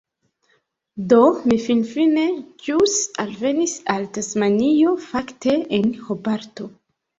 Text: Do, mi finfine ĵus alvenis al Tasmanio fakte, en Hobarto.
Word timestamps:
Do, 1.11 1.19
mi 1.51 1.57
finfine 1.65 2.23
ĵus 2.69 2.97
alvenis 3.25 3.77
al 3.97 4.09
Tasmanio 4.19 4.97
fakte, 5.07 5.57
en 5.81 5.97
Hobarto. 6.11 6.75